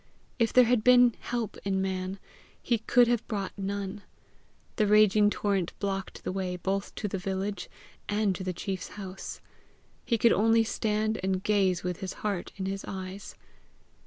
If 0.39 0.51
there 0.51 0.63
had 0.63 0.83
been 0.83 1.13
help 1.19 1.57
in 1.63 1.79
man, 1.79 2.17
he 2.59 2.79
could 2.79 3.07
have 3.07 3.27
brought 3.27 3.55
none; 3.55 4.01
the 4.77 4.87
raging 4.87 5.29
torrent 5.29 5.73
blocked 5.77 6.23
the 6.23 6.31
way 6.31 6.55
both 6.55 6.95
to 6.95 7.07
the 7.07 7.19
village 7.19 7.69
and 8.09 8.33
to 8.33 8.43
the 8.43 8.51
chief's 8.51 8.87
house. 8.97 9.41
He 10.03 10.17
could 10.17 10.33
only 10.33 10.63
stand 10.63 11.19
and 11.21 11.43
gaze 11.43 11.83
with 11.83 11.99
his 11.99 12.13
heart 12.25 12.51
in 12.57 12.65
his 12.65 12.83
eyes. 12.87 13.35